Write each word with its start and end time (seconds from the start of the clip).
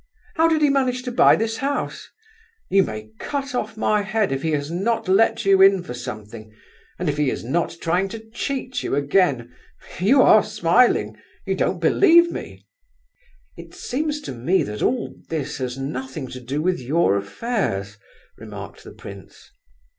How 0.33 0.47
did 0.47 0.63
he 0.63 0.71
manage 0.71 1.03
to 1.03 1.11
buy 1.11 1.35
this 1.35 1.57
house? 1.57 2.09
You 2.71 2.81
may 2.81 3.11
cut 3.19 3.53
off 3.53 3.77
my 3.77 4.01
head 4.01 4.31
if 4.31 4.41
he 4.41 4.49
has 4.53 4.71
not 4.71 5.07
let 5.07 5.45
you 5.45 5.61
in 5.61 5.83
for 5.83 5.93
something—and 5.93 7.07
if 7.07 7.17
he 7.17 7.29
is 7.29 7.43
not 7.43 7.77
trying 7.79 8.07
to 8.07 8.27
cheat 8.31 8.81
you 8.81 8.95
again. 8.95 9.53
You 9.99 10.23
are 10.23 10.41
smiling. 10.43 11.17
You 11.45 11.53
don't 11.53 11.77
believe 11.79 12.31
me?" 12.31 12.65
"It 13.55 13.75
seems 13.75 14.21
to 14.21 14.31
me 14.31 14.63
that 14.63 14.81
all 14.81 15.13
this 15.29 15.57
has 15.59 15.77
nothing 15.77 16.29
to 16.29 16.39
do 16.39 16.63
with 16.63 16.79
your 16.79 17.15
affairs," 17.15 17.99
remarked 18.39 18.83
the 18.83 18.93
prince. 18.93 19.51